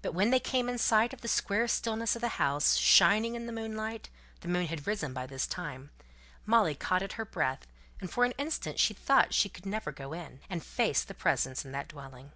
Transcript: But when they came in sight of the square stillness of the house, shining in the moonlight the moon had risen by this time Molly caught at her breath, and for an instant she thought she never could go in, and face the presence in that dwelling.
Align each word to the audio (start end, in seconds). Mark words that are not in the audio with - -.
But 0.00 0.14
when 0.14 0.30
they 0.30 0.40
came 0.40 0.70
in 0.70 0.78
sight 0.78 1.12
of 1.12 1.20
the 1.20 1.28
square 1.28 1.68
stillness 1.68 2.16
of 2.16 2.22
the 2.22 2.38
house, 2.40 2.76
shining 2.76 3.34
in 3.34 3.44
the 3.44 3.52
moonlight 3.52 4.08
the 4.40 4.48
moon 4.48 4.64
had 4.68 4.86
risen 4.86 5.12
by 5.12 5.26
this 5.26 5.46
time 5.46 5.90
Molly 6.46 6.74
caught 6.74 7.02
at 7.02 7.12
her 7.20 7.26
breath, 7.26 7.66
and 8.00 8.10
for 8.10 8.24
an 8.24 8.32
instant 8.38 8.80
she 8.80 8.94
thought 8.94 9.34
she 9.34 9.52
never 9.66 9.92
could 9.92 9.98
go 10.02 10.12
in, 10.14 10.40
and 10.48 10.64
face 10.64 11.04
the 11.04 11.12
presence 11.12 11.62
in 11.66 11.72
that 11.72 11.88
dwelling. 11.88 12.32